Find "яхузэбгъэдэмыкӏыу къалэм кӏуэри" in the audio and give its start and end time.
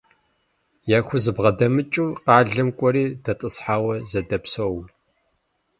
0.99-3.05